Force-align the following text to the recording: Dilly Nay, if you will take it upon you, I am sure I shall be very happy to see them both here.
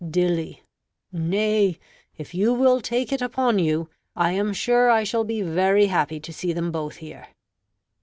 Dilly 0.03 0.63
Nay, 1.11 1.77
if 2.17 2.33
you 2.33 2.55
will 2.55 2.81
take 2.81 3.13
it 3.13 3.21
upon 3.21 3.59
you, 3.59 3.87
I 4.15 4.31
am 4.31 4.51
sure 4.51 4.89
I 4.89 5.03
shall 5.03 5.23
be 5.25 5.43
very 5.43 5.85
happy 5.85 6.19
to 6.21 6.33
see 6.33 6.53
them 6.53 6.71
both 6.71 6.95
here. 6.95 7.27